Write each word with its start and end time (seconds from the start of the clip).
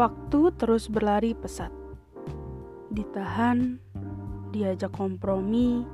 Waktu 0.00 0.56
terus 0.56 0.88
berlari 0.88 1.36
pesat. 1.36 1.68
Ditahan, 2.88 3.76
diajak 4.48 4.96
kompromi, 4.96 5.84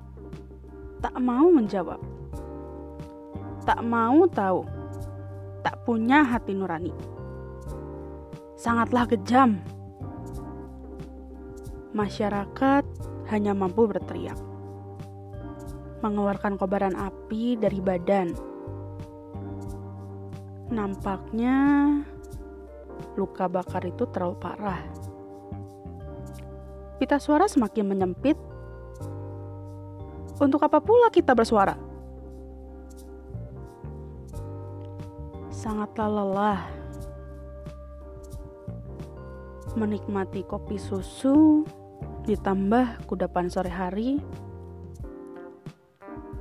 tak 1.02 1.18
mau 1.18 1.50
menjawab. 1.50 1.98
Tak 3.66 3.82
mau 3.82 4.30
tahu, 4.30 4.62
tak 5.66 5.82
punya 5.82 6.22
hati 6.22 6.54
nurani. 6.54 6.95
Sangatlah 8.54 9.10
kejam. 9.10 9.58
Masyarakat 11.91 12.86
hanya 13.34 13.59
mampu 13.59 13.91
berteriak. 13.91 14.38
Mengeluarkan 16.06 16.54
kobaran 16.54 16.95
api 16.95 17.59
dari 17.59 17.82
badan. 17.82 18.38
Nampaknya 20.70 21.59
luka 23.16 23.48
bakar 23.48 23.83
itu 23.88 24.05
terlalu 24.12 24.37
parah. 24.38 24.80
Pita 26.97 27.20
suara 27.20 27.48
semakin 27.48 27.84
menyempit. 27.84 28.39
Untuk 30.37 30.61
apa 30.61 30.84
pula 30.84 31.09
kita 31.09 31.33
bersuara? 31.33 31.77
Sangatlah 35.48 36.09
lelah 36.12 36.61
menikmati 39.77 40.41
kopi 40.45 40.80
susu 40.80 41.64
ditambah 42.25 43.05
kudapan 43.05 43.53
sore 43.53 43.73
hari. 43.73 44.20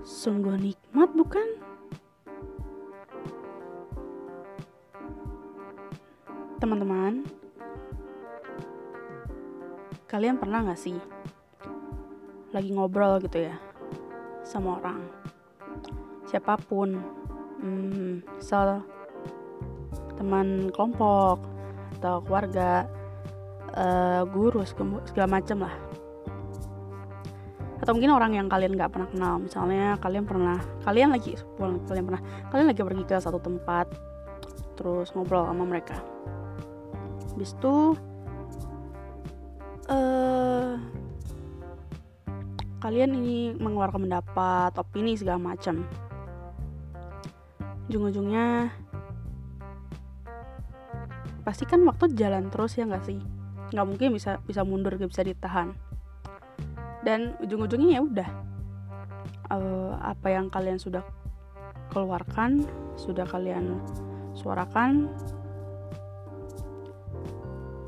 Sungguh 0.07 0.55
nikmat, 0.55 1.11
bukan? 1.11 1.64
Teman-teman, 6.55 7.27
kalian 10.07 10.39
pernah 10.39 10.63
gak 10.63 10.79
sih 10.79 10.95
lagi 12.55 12.71
ngobrol 12.71 13.19
gitu 13.19 13.51
ya 13.51 13.59
sama 14.47 14.79
orang, 14.79 15.03
siapa 16.31 16.55
pun, 16.55 16.95
hmm, 17.59 18.23
misal 18.39 18.87
teman 20.15 20.71
kelompok 20.71 21.43
atau 21.99 22.23
keluarga, 22.23 22.87
uh, 23.75 24.23
guru 24.23 24.63
segala 24.63 25.27
macam 25.27 25.67
lah, 25.67 25.75
atau 27.83 27.91
mungkin 27.91 28.15
orang 28.15 28.39
yang 28.39 28.47
kalian 28.47 28.79
nggak 28.79 28.95
pernah 28.95 29.09
kenal, 29.11 29.35
misalnya 29.43 29.99
kalian 29.99 30.23
pernah, 30.23 30.61
kalian 30.87 31.11
lagi, 31.11 31.35
kalian 31.59 32.05
pernah, 32.07 32.21
kalian 32.53 32.67
lagi 32.71 32.79
pergi 32.85 33.03
ke 33.03 33.15
satu 33.19 33.41
tempat, 33.43 33.91
terus 34.79 35.11
ngobrol 35.11 35.43
sama 35.49 35.67
mereka 35.67 35.99
habis 37.35 37.51
itu 37.51 37.99
uh, 39.91 40.79
kalian 42.79 43.11
ini 43.19 43.51
mengeluarkan 43.59 44.07
pendapat 44.07 44.71
opini 44.79 45.19
segala 45.19 45.51
macam. 45.51 45.83
Ujung-ujungnya 47.91 48.71
pasti 51.43 51.67
kan 51.67 51.83
waktu 51.83 52.15
jalan 52.15 52.47
terus 52.47 52.79
ya 52.79 52.87
nggak 52.87 53.03
sih? 53.03 53.19
Nggak 53.75 53.83
mungkin 53.83 54.15
bisa 54.15 54.39
bisa 54.47 54.63
mundur 54.63 54.95
gak 54.95 55.11
bisa 55.11 55.27
ditahan. 55.27 55.75
Dan 57.03 57.35
ujung-ujungnya 57.43 57.99
ya 57.99 58.01
udah. 58.01 58.29
Uh, 59.45 59.93
apa 60.01 60.33
yang 60.33 60.47
kalian 60.49 60.79
sudah 60.79 61.05
keluarkan 61.91 62.65
sudah 62.95 63.27
kalian 63.29 63.77
suarakan 64.33 65.11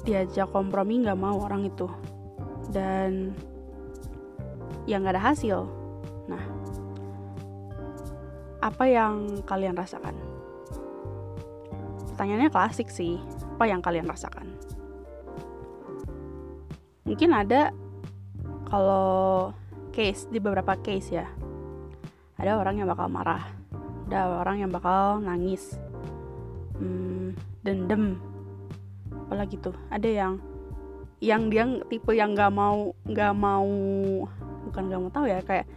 diajak 0.07 0.47
kompromi 0.56 1.03
nggak 1.03 1.19
mau 1.19 1.35
orang 1.44 1.68
itu. 1.68 1.91
Dan 2.72 3.35
yang 4.88 5.03
nggak 5.03 5.19
ada 5.19 5.23
hasil. 5.35 5.68
Nah 6.31 6.44
apa 8.63 8.84
yang 8.88 9.44
kalian 9.44 9.75
rasakan? 9.75 10.16
Pertanyaannya 12.16 12.50
klasik 12.50 12.88
sih 12.88 13.19
apa 13.59 13.67
yang 13.67 13.84
kalian 13.84 14.07
rasakan? 14.07 14.47
Mungkin 17.03 17.35
ada 17.35 17.75
kalau 18.72 19.51
case 19.91 20.31
di 20.31 20.40
beberapa 20.40 20.79
case 20.79 21.12
ya. 21.12 21.28
Ada 22.40 22.56
orang 22.56 22.79
yang 22.79 22.88
bakal 22.88 23.12
marah 23.12 23.57
ada 24.07 24.40
orang 24.40 24.63
yang 24.63 24.72
bakal 24.72 25.19
nangis 25.19 25.75
hmm, 26.79 27.35
dendam 27.59 28.16
apalagi 29.27 29.59
tuh? 29.59 29.75
Ada 29.91 30.07
yang 30.07 30.33
yang 31.19 31.51
dia 31.51 31.65
tipe 31.91 32.13
yang 32.15 32.31
nggak 32.33 32.53
mau 32.53 32.95
nggak 33.03 33.33
mau 33.35 33.67
bukan 34.69 34.83
nggak 34.88 35.01
mau 35.01 35.11
tahu 35.11 35.25
ya 35.27 35.43
kayak 35.43 35.67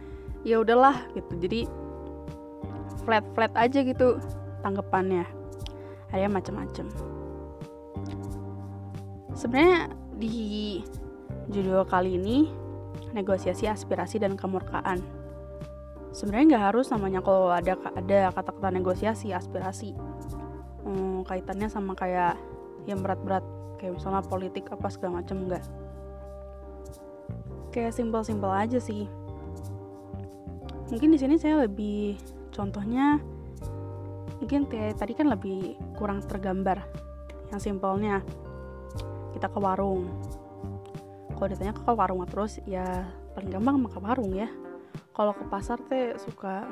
ya 0.47 0.63
udahlah 0.63 1.03
gitu. 1.13 1.35
Jadi 1.37 1.59
flat 3.03 3.27
flat 3.35 3.53
aja 3.59 3.83
gitu 3.83 4.17
tanggapannya. 4.63 5.27
Ada 6.11 6.27
macam-macam 6.27 7.11
sebenarnya 9.41 9.89
di 10.21 10.77
judul 11.49 11.81
kali 11.89 12.21
ini 12.21 12.45
negosiasi 13.17 13.65
aspirasi 13.65 14.21
dan 14.21 14.37
kemurkaan. 14.37 15.01
Sebenarnya 16.13 16.45
nggak 16.55 16.65
harus 16.69 16.93
namanya 16.93 17.25
kalau 17.25 17.49
ada 17.49 17.73
ada 17.97 18.29
kata-kata 18.29 18.69
negosiasi 18.69 19.33
aspirasi. 19.33 19.97
Hmm, 20.85 21.25
kaitannya 21.25 21.71
sama 21.73 21.97
kayak 21.97 22.37
yang 22.89 23.01
berat-berat 23.01 23.43
kayak 23.77 23.97
misalnya 23.97 24.21
politik 24.25 24.69
apa 24.69 24.87
segala 24.89 25.21
macam 25.21 25.45
enggak 25.45 25.65
kayak 27.71 27.95
simpel-simpel 27.95 28.51
aja 28.51 28.77
sih. 28.77 29.07
Mungkin 30.91 31.15
di 31.15 31.17
sini 31.17 31.39
saya 31.39 31.63
lebih 31.63 32.19
contohnya 32.51 33.17
mungkin 34.43 34.67
kayak 34.67 34.99
tadi 34.99 35.15
kan 35.15 35.31
lebih 35.31 35.79
kurang 35.95 36.19
tergambar 36.27 36.83
yang 37.49 37.63
simpelnya. 37.63 38.19
Kita 39.31 39.47
ke 39.47 39.59
warung. 39.63 40.11
Kalau 41.39 41.47
ditanya 41.47 41.73
ke 41.73 41.81
warung 41.95 42.21
terus 42.27 42.59
ya 42.67 43.07
paling 43.33 43.49
gampang 43.49 43.87
ke 43.87 43.99
warung 44.03 44.35
ya. 44.35 44.51
Kalau 45.15 45.31
ke 45.31 45.47
pasar 45.47 45.79
teh 45.87 46.13
suka 46.19 46.67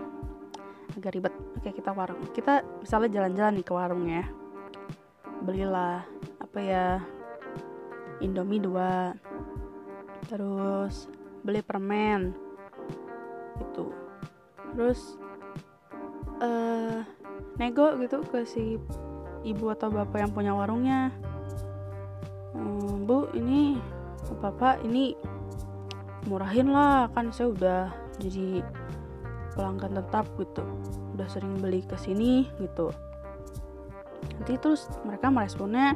agak 0.99 1.15
ribet 1.15 1.33
oke 1.55 1.71
kita 1.71 1.95
warung. 1.95 2.19
Kita 2.35 2.61
misalnya 2.83 3.09
jalan-jalan 3.23 3.53
nih 3.55 3.65
ke 3.65 3.73
warung 3.73 4.03
ya 4.11 4.27
belilah 5.43 6.03
apa 6.43 6.59
ya 6.59 6.85
Indomie 8.19 8.59
dua 8.59 9.15
terus 10.27 11.07
beli 11.41 11.63
permen 11.63 12.35
itu 13.59 13.87
terus 14.75 15.15
uh, 16.43 17.01
nego 17.59 17.95
gitu 17.99 18.23
ke 18.27 18.43
si 18.43 18.79
ibu 19.43 19.71
atau 19.71 19.91
bapak 19.91 20.19
yang 20.19 20.31
punya 20.31 20.51
warungnya. 20.55 21.11
Um, 22.55 23.07
bu 23.07 23.31
ini 23.35 23.79
bapak 24.39 24.83
ini 24.83 25.15
murahin 26.27 26.71
lah 26.71 27.07
kan 27.15 27.31
saya 27.31 27.51
udah 27.51 27.81
jadi 28.19 28.63
pelanggan 29.55 29.95
tetap 29.99 30.27
gitu. 30.39 30.63
Udah 31.15 31.27
sering 31.27 31.59
beli 31.59 31.83
ke 31.83 31.95
sini 31.99 32.47
gitu 32.63 32.91
nanti 34.39 34.55
terus 34.59 34.87
mereka 35.03 35.31
meresponnya 35.31 35.95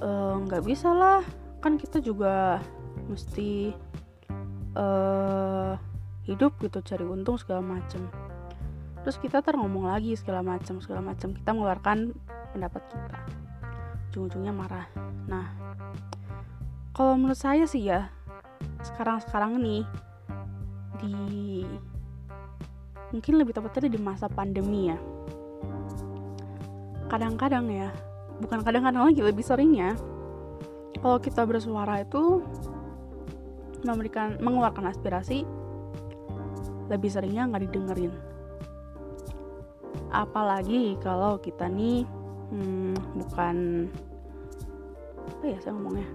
eh, 0.00 0.34
nggak 0.44 0.62
e, 0.62 0.66
bisa 0.66 0.90
lah 0.92 1.20
kan 1.64 1.80
kita 1.80 2.00
juga 2.04 2.60
mesti 3.08 3.72
uh, 4.76 5.72
hidup 6.28 6.56
gitu 6.60 6.84
cari 6.84 7.04
untung 7.04 7.40
segala 7.40 7.64
macem. 7.64 8.04
Terus 9.04 9.16
kita 9.20 9.44
ter 9.44 9.56
ngomong 9.56 9.88
lagi 9.88 10.16
segala 10.16 10.40
macam 10.40 10.80
segala 10.80 11.00
macam 11.04 11.32
kita 11.36 11.50
mengeluarkan 11.52 12.12
pendapat 12.52 12.82
kita. 12.88 13.18
Ujung-ujungnya 14.12 14.52
marah. 14.52 14.86
Nah 15.28 15.46
kalau 16.92 17.16
menurut 17.18 17.40
saya 17.40 17.64
sih 17.64 17.88
ya 17.88 18.08
sekarang-sekarang 18.84 19.60
nih 19.60 19.82
di 21.02 21.16
mungkin 23.10 23.34
lebih 23.40 23.56
tepatnya 23.56 23.90
di 23.90 24.00
masa 24.00 24.26
pandemi 24.30 24.92
ya 24.92 24.98
kadang-kadang 27.08 27.68
ya 27.70 27.88
bukan 28.42 28.66
kadang-kadang 28.66 29.08
lagi 29.12 29.20
lebih 29.22 29.44
seringnya 29.46 29.94
kalau 30.98 31.20
kita 31.20 31.44
bersuara 31.44 32.00
itu 32.02 32.40
memberikan 33.84 34.40
mengeluarkan 34.40 34.88
aspirasi 34.88 35.44
lebih 36.88 37.10
seringnya 37.12 37.48
nggak 37.48 37.64
didengerin. 37.68 38.12
Apalagi 40.08 40.96
kalau 41.02 41.40
kita 41.40 41.68
nih 41.68 42.08
hmm, 42.52 42.94
bukan 43.20 43.56
apa 45.24 45.44
ya 45.44 45.58
saya 45.60 45.72
ngomongnya 45.76 46.08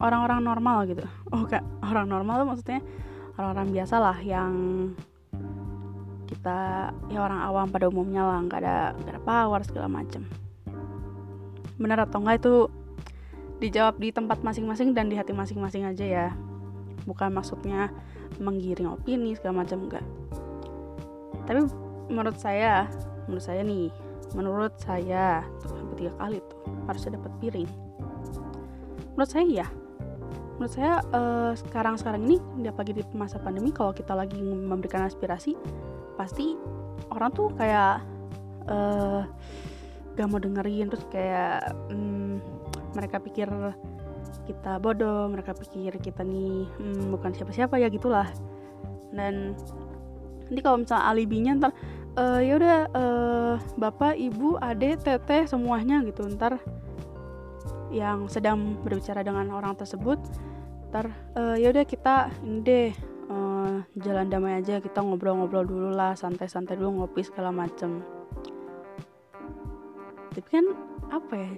orang-orang 0.00 0.40
normal 0.44 0.78
gitu. 0.88 1.04
Oh 1.32 1.44
orang 1.84 2.06
normal 2.08 2.34
tuh 2.44 2.48
maksudnya 2.48 2.80
orang-orang 3.36 3.68
biasa 3.74 3.96
lah 4.00 4.18
yang 4.20 4.52
kita 6.38 6.94
ya 7.10 7.18
orang 7.18 7.42
awam 7.42 7.66
pada 7.68 7.90
umumnya 7.90 8.22
lah 8.22 8.38
nggak 8.46 8.60
ada 8.62 8.78
nggak 8.94 9.12
ada 9.18 9.22
power 9.26 9.60
segala 9.66 9.90
macam 9.90 10.22
benar 11.82 12.06
atau 12.06 12.22
enggak 12.22 12.46
itu 12.46 12.54
dijawab 13.58 13.98
di 13.98 14.14
tempat 14.14 14.38
masing-masing 14.46 14.94
dan 14.94 15.10
di 15.10 15.18
hati 15.18 15.34
masing-masing 15.34 15.82
aja 15.82 16.06
ya. 16.06 16.28
Bukan 17.10 17.34
maksudnya 17.34 17.90
menggiring 18.38 18.94
opini 18.94 19.34
segala 19.34 19.66
macam 19.66 19.90
enggak 19.90 20.06
tapi 21.48 21.64
menurut 22.12 22.36
saya 22.36 22.84
menurut 23.24 23.40
saya 23.40 23.64
nih 23.64 23.88
menurut 24.36 24.76
saya 24.76 25.40
tuh 25.64 25.72
sampai 25.72 25.96
tiga 25.96 26.12
kali 26.20 26.38
tuh 26.44 26.60
harusnya 26.84 27.16
dapat 27.16 27.32
piring. 27.40 27.70
Menurut 29.16 29.30
saya 29.32 29.46
ya 29.48 29.66
menurut 30.60 30.74
saya 30.76 31.00
uh, 31.16 31.56
sekarang 31.56 31.96
sekarang 31.96 32.28
ini 32.28 32.36
apalagi 32.68 33.00
di 33.00 33.02
masa 33.16 33.40
pandemi 33.40 33.72
kalau 33.72 33.96
kita 33.96 34.12
lagi 34.12 34.36
memberikan 34.44 35.08
aspirasi 35.08 35.56
pasti 36.18 36.58
orang 37.14 37.30
tuh 37.30 37.54
kayak 37.54 38.02
uh, 38.66 39.22
gak 40.18 40.26
mau 40.26 40.42
dengerin 40.42 40.90
terus 40.90 41.06
kayak 41.14 41.70
um, 41.94 42.42
mereka 42.98 43.22
pikir 43.22 43.46
kita 44.50 44.82
bodoh 44.82 45.30
mereka 45.30 45.54
pikir 45.54 45.94
kita 46.02 46.26
nih 46.26 46.66
hmm, 46.66 47.14
bukan 47.14 47.30
siapa-siapa 47.30 47.78
ya 47.78 47.86
gitulah. 47.86 48.26
Dan 49.14 49.54
nanti 50.48 50.60
kalau 50.64 50.82
misalnya 50.82 51.06
alibinya 51.06 51.52
ntar 51.62 51.72
uh, 52.18 52.40
ya 52.42 52.58
udah 52.58 52.78
uh, 52.92 53.54
bapak 53.78 54.18
ibu 54.18 54.58
adek 54.58 55.06
teteh 55.06 55.46
semuanya 55.46 56.02
gitu. 56.02 56.26
Ntar 56.26 56.58
yang 57.88 58.28
sedang 58.28 58.76
berbicara 58.84 59.24
dengan 59.24 59.48
orang 59.52 59.72
tersebut 59.76 60.20
ntar 60.88 61.12
uh, 61.36 61.56
ya 61.56 61.68
udah 61.68 61.84
kita 61.84 62.32
ini 62.40 62.58
deh 62.64 62.88
jalan 63.98 64.30
damai 64.30 64.58
aja 64.58 64.78
kita 64.78 65.02
ngobrol-ngobrol 65.02 65.66
dulu 65.66 65.90
lah 65.92 66.14
santai-santai 66.14 66.78
dulu 66.78 67.02
ngopi 67.02 67.26
segala 67.26 67.52
macem. 67.52 68.02
Tapi 70.34 70.48
kan 70.48 70.66
apa 71.10 71.34
ya 71.34 71.50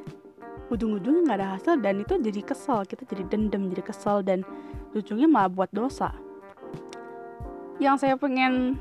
ujung-ujungnya 0.70 1.26
nggak 1.26 1.38
ada 1.43 1.49
hasil 1.58 1.75
dan 1.82 2.00
itu 2.00 2.14
jadi 2.17 2.40
kesel 2.46 2.87
kita 2.87 3.02
jadi 3.05 3.26
dendam 3.26 3.67
jadi 3.75 3.82
kesel 3.82 4.22
dan 4.22 4.46
ujungnya 4.94 5.26
malah 5.26 5.50
buat 5.50 5.70
dosa. 5.75 6.14
Yang 7.82 8.06
saya 8.06 8.14
pengen 8.20 8.76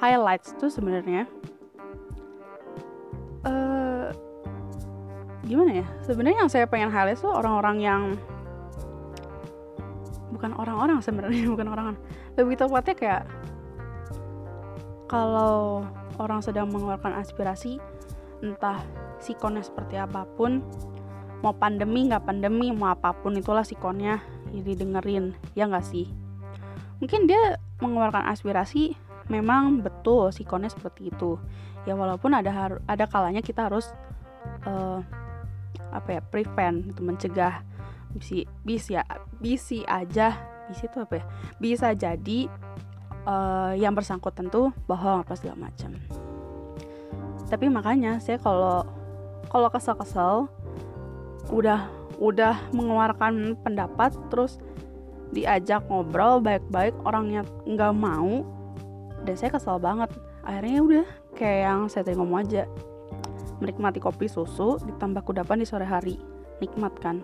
highlights 0.00 0.56
tuh 0.56 0.72
sebenarnya 0.72 1.28
uh, 3.44 4.08
gimana 5.44 5.84
ya 5.84 5.86
sebenarnya 6.04 6.46
yang 6.46 6.52
saya 6.52 6.64
pengen 6.68 6.88
highlight 6.88 7.20
tuh 7.20 7.32
orang-orang 7.32 7.76
yang 7.80 8.02
bukan 10.32 10.56
orang-orang 10.56 10.98
sebenarnya 11.04 11.44
bukan 11.54 11.68
orang 11.68 11.86
lebih 12.40 12.56
tepatnya 12.56 12.94
kayak 12.96 13.22
kalau 15.10 15.84
orang 16.16 16.40
sedang 16.40 16.70
mengeluarkan 16.70 17.18
aspirasi 17.18 17.82
entah 18.40 18.80
sikonnya 19.20 19.60
seperti 19.60 20.00
apa 20.00 20.24
pun 20.38 20.64
mau 21.40 21.52
pandemi 21.56 22.08
nggak 22.08 22.24
pandemi 22.24 22.72
mau 22.72 22.92
apa 22.92 23.12
pun 23.16 23.36
itulah 23.36 23.64
sikonnya 23.64 24.20
jadi 24.52 24.82
dengerin 24.84 25.36
ya 25.56 25.68
nggak 25.68 25.86
sih? 25.86 26.10
Mungkin 27.00 27.24
dia 27.24 27.56
mengeluarkan 27.80 28.28
aspirasi 28.28 28.92
memang 29.32 29.80
betul 29.80 30.34
sikonnya 30.34 30.68
seperti 30.68 31.08
itu. 31.08 31.40
Ya 31.88 31.96
walaupun 31.96 32.36
ada 32.36 32.76
ada 32.84 33.04
kalanya 33.08 33.40
kita 33.40 33.70
harus 33.72 33.88
uh, 34.68 35.00
apa 35.90 36.08
ya 36.18 36.20
prevent 36.20 36.92
itu 36.92 37.00
mencegah. 37.00 37.64
Bisi 38.10 38.42
bis 38.66 38.90
ya 38.90 39.06
bisi 39.38 39.86
aja 39.86 40.49
bisi 40.70 40.86
itu 40.86 40.98
apa 41.02 41.18
ya? 41.18 41.24
Bisa 41.58 41.92
jadi 41.98 42.46
uh, 43.26 43.74
yang 43.74 43.92
bersangkutan 43.92 44.48
tuh 44.48 44.70
bohong 44.86 45.26
apa 45.26 45.34
segala 45.34 45.68
macam. 45.68 45.98
Tapi 47.50 47.66
makanya 47.66 48.22
saya 48.22 48.38
kalau 48.38 48.86
kalau 49.50 49.66
kesel-kesel 49.68 50.46
udah 51.50 51.90
udah 52.22 52.54
mengeluarkan 52.70 53.58
pendapat 53.66 54.14
terus 54.30 54.62
diajak 55.34 55.82
ngobrol 55.90 56.38
baik-baik 56.38 56.94
orangnya 57.02 57.42
nggak 57.66 57.94
mau 57.96 58.46
dan 59.26 59.34
saya 59.34 59.50
kesal 59.52 59.82
banget. 59.82 60.10
Akhirnya 60.46 60.72
ya 60.72 60.82
udah 60.82 61.06
kayak 61.36 61.60
yang 61.66 61.80
saya 61.90 62.02
tadi 62.06 62.16
ngomong 62.16 62.46
aja 62.46 62.64
menikmati 63.60 64.00
kopi 64.00 64.26
susu 64.26 64.80
ditambah 64.88 65.22
kudapan 65.26 65.60
di 65.60 65.66
sore 65.68 65.84
hari. 65.84 66.16
Nikmat 66.60 66.96
kan? 67.00 67.20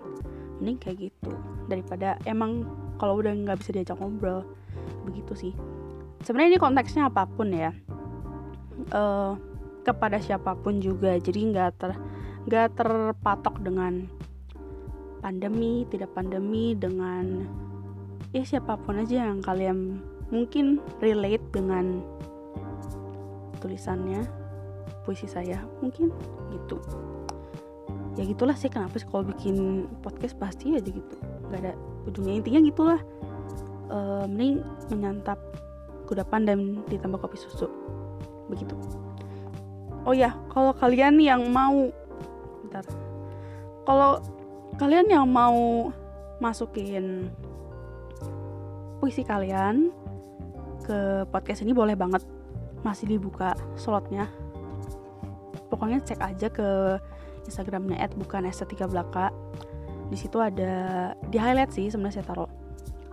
Mending 0.61 0.77
kayak 0.81 0.97
gitu. 1.09 1.33
Daripada 1.69 2.17
emang 2.25 2.65
kalau 2.97 3.21
udah 3.21 3.33
nggak 3.33 3.57
bisa 3.61 3.71
diajak 3.73 3.97
ngobrol. 3.97 4.45
Begitu 5.05 5.33
sih. 5.33 5.53
Sebenarnya 6.25 6.57
ini 6.57 6.59
konteksnya 6.59 7.09
apa 7.09 7.29
pun 7.29 7.53
ya. 7.53 7.71
Uh, 8.93 9.37
kepada 9.87 10.19
siapa 10.19 10.53
pun 10.59 10.83
juga. 10.83 11.15
Jadi 11.17 11.53
nggak 11.53 11.69
ter 11.79 11.91
nggak 12.47 12.79
terpatok 12.79 13.59
dengan 13.63 14.07
pandemi 15.19 15.83
tidak 15.89 16.13
pandemi 16.13 16.77
dengan 16.77 17.43
ya 18.31 18.43
siapa 18.45 18.77
pun 18.79 19.01
aja 19.01 19.27
yang 19.31 19.43
kalian 19.43 19.99
mungkin 20.31 20.83
relate 20.99 21.43
dengan 21.51 22.03
tulisannya 23.59 24.23
puisi 25.07 25.27
saya 25.27 25.63
mungkin 25.79 26.11
gitu. 26.51 26.77
Ya 28.17 28.25
gitulah 28.25 28.57
sih 28.57 28.67
kenapa 28.67 28.97
sih 28.97 29.07
kalau 29.07 29.29
bikin 29.29 29.87
podcast 30.01 30.35
pasti 30.35 30.75
aja 30.75 30.89
gitu. 30.89 31.15
Nggak 31.47 31.59
ada 31.63 31.73
ujungnya 32.07 32.39
intinya 32.39 32.59
gitulah. 32.63 33.01
Uh, 33.87 34.27
mending 34.27 34.63
menyantap 34.91 35.39
kudapan 36.07 36.47
dan 36.47 36.57
ditambah 36.87 37.19
kopi 37.19 37.35
susu. 37.35 37.67
Begitu. 38.47 38.73
Oh 40.07 40.15
ya 40.15 40.31
kalau 40.55 40.71
kalian 40.71 41.19
yang 41.19 41.43
mau 41.51 41.91
bentar. 42.63 42.87
Kalau 43.83 44.23
kalian 44.79 45.07
yang 45.11 45.27
mau 45.27 45.91
masukin 46.39 47.27
puisi 49.03 49.23
kalian 49.23 49.91
ke 50.87 51.27
podcast 51.27 51.63
ini 51.63 51.75
boleh 51.75 51.95
banget. 51.99 52.23
Masih 52.87 53.07
dibuka 53.11 53.51
slotnya. 53.75 54.31
Pokoknya 55.67 55.99
cek 55.99 56.23
aja 56.23 56.47
ke 56.47 56.95
instagramnya 57.47 57.99
at 57.99 58.11
bukan 58.15 58.47
estetika 58.47 58.87
belaka 58.87 59.31
di 60.07 60.15
situ 60.15 60.39
ada 60.39 61.11
di 61.27 61.35
highlight 61.35 61.71
sih 61.75 61.91
sebenarnya 61.91 62.23
saya 62.23 62.27
taruh. 62.31 62.51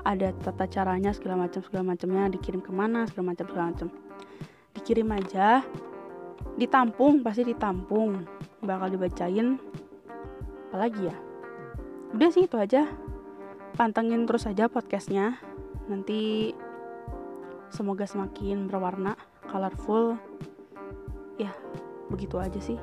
Ada 0.05 0.37
tata 0.37 0.69
caranya 0.69 1.17
segala 1.17 1.49
macam 1.49 1.65
segala 1.65 1.97
macamnya 1.97 2.29
dikirim 2.29 2.61
ke 2.61 2.71
mana 2.71 3.09
segala 3.09 3.35
macam 3.35 3.47
segala 3.51 3.67
macam. 3.73 3.89
Dikirim 4.77 5.09
aja 5.11 5.65
ditampung 6.55 7.25
pasti 7.25 7.43
ditampung 7.43 8.23
bakal 8.63 8.93
dibacain. 8.93 9.59
Apalagi 10.71 11.09
ya? 11.09 11.17
Udah 12.15 12.31
sih 12.31 12.47
itu 12.47 12.57
aja. 12.61 12.87
Pantengin 13.75 14.29
terus 14.29 14.47
aja 14.47 14.71
podcastnya. 14.71 15.41
Nanti 15.91 16.53
semoga 17.75 18.07
semakin 18.07 18.71
berwarna 18.71 19.19
colorful. 19.51 20.15
Ya 21.41 21.51
begitu 22.07 22.39
aja 22.39 22.61
sih. 22.63 22.79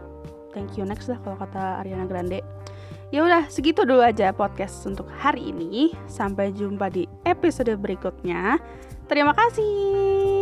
Thank 0.52 0.76
you 0.76 0.84
next 0.84 1.08
lah 1.08 1.22
kalau 1.24 1.40
kata 1.40 1.80
Ariana 1.80 2.04
Grande 2.10 2.44
ya 3.12 3.28
udah 3.28 3.52
segitu 3.52 3.84
dulu 3.84 4.02
aja 4.02 4.32
podcast 4.32 4.82
untuk 4.88 5.08
hari 5.20 5.52
ini. 5.52 5.92
Sampai 6.08 6.56
jumpa 6.56 6.90
di 6.90 7.06
episode 7.28 7.76
berikutnya. 7.78 8.58
Terima 9.12 9.36
kasih 9.36 10.41